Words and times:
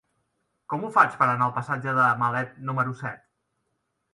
Com 0.73 0.85
ho 0.85 0.89
faig 0.95 1.17
per 1.19 1.27
anar 1.33 1.47
al 1.47 1.53
passatge 1.59 1.95
de 1.99 2.07
Malet 2.23 2.57
número 2.71 2.97
set? 3.03 3.21